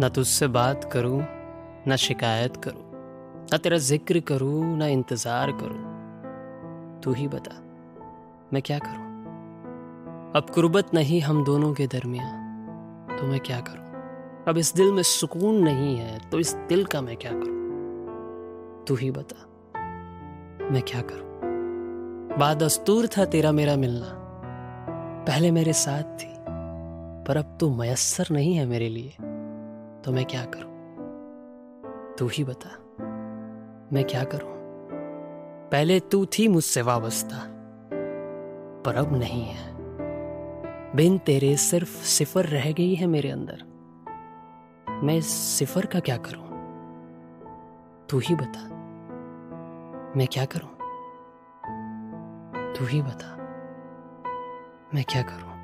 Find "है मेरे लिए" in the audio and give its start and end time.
28.54-29.12